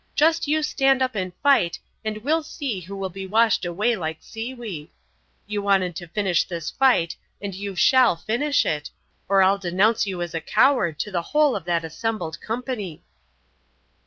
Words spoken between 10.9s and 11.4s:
to the